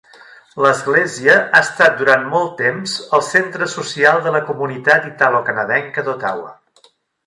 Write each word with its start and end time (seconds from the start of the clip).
L'església 0.65 1.35
ha 1.41 1.61
estat 1.65 1.99
durant 1.99 2.25
molt 2.33 2.57
temps 2.63 2.97
el 3.19 3.25
centre 3.29 3.71
social 3.77 4.27
de 4.27 4.37
la 4.39 4.43
comunitat 4.51 5.09
italocanadenca 5.15 6.11
d'Ottawa. 6.11 6.55